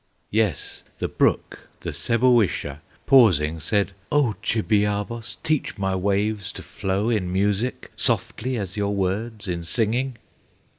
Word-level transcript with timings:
Yes, 0.31 0.81
the 0.97 1.07
brook, 1.07 1.69
the 1.81 1.91
Sebowisha, 1.93 2.79
Pausing, 3.05 3.59
said, 3.59 3.93
"O 4.11 4.33
Chibiabos, 4.41 5.37
Teach 5.43 5.77
my 5.77 5.95
waves 5.95 6.51
to 6.53 6.63
flow 6.63 7.09
in 7.11 7.31
music, 7.31 7.91
Softly 7.95 8.57
as 8.57 8.75
your 8.75 8.95
words 8.95 9.47
in 9.47 9.63
singing!" 9.63 10.17